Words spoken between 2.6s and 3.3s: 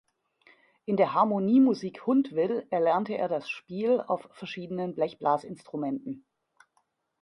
erlernte er